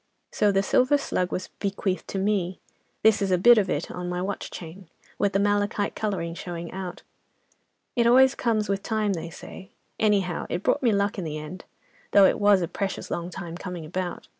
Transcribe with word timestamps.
So 0.31 0.51
the 0.51 0.63
silver 0.63 0.97
'slug' 0.97 1.31
was 1.31 1.49
bequeathed 1.59 2.07
to 2.07 2.17
me, 2.17 2.59
this 3.03 3.21
is 3.21 3.29
a 3.29 3.37
bit 3.37 3.59
of 3.59 3.69
it 3.69 3.91
on 3.91 4.09
my 4.09 4.19
watch 4.19 4.49
chain, 4.49 4.89
with 5.19 5.33
the 5.33 5.37
malachite 5.39 5.93
colouring 5.95 6.33
showing 6.33 6.71
out. 6.71 7.03
It 7.95 8.07
always 8.07 8.33
comes 8.33 8.67
with 8.67 8.81
time, 8.81 9.13
they 9.13 9.29
say. 9.29 9.69
Anyhow 9.99 10.47
it 10.49 10.63
brought 10.63 10.81
me 10.81 10.91
luck 10.91 11.19
in 11.19 11.23
the 11.23 11.37
end, 11.37 11.65
though 12.13 12.25
it 12.25 12.39
was 12.39 12.63
a 12.63 12.67
precious 12.67 13.11
long 13.11 13.29
time 13.29 13.55
coming 13.55 13.85
about." 13.85 14.27